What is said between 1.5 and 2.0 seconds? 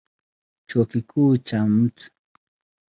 Mt.